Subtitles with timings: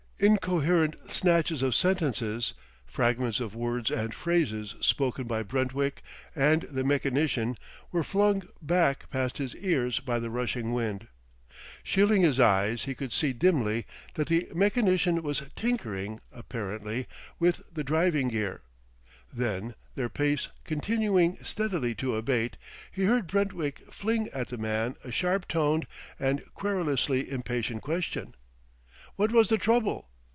[0.23, 2.53] Incoherent snatches of sentences,
[2.85, 6.03] fragments of words and phrases spoken by Brentwick
[6.35, 7.57] and the mechanician,
[7.91, 11.07] were flung back past his ears by the rushing wind.
[11.81, 17.07] Shielding his eyes he could see dimly that the mechanician was tinkering (apparently)
[17.39, 18.61] with the driving gear.
[19.33, 22.57] Then, their pace continuing steadily to abate,
[22.91, 25.87] he heard Brentwick fling at the man a sharp toned
[26.19, 28.35] and querulously impatient question:
[29.15, 30.09] What was the trouble?